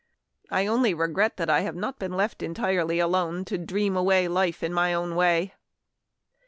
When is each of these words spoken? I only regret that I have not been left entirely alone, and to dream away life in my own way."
I 0.49 0.65
only 0.65 0.95
regret 0.95 1.37
that 1.37 1.47
I 1.47 1.59
have 1.59 1.75
not 1.75 1.99
been 1.99 2.13
left 2.13 2.41
entirely 2.41 2.97
alone, 2.97 3.35
and 3.35 3.45
to 3.49 3.59
dream 3.59 3.95
away 3.95 4.27
life 4.27 4.63
in 4.63 4.73
my 4.73 4.95
own 4.95 5.13
way." 5.15 5.53